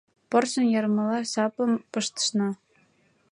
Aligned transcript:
Порсын 0.29 0.65
ярымла 0.79 1.19
сапым 1.31 1.71
пыштышна. 1.91 2.49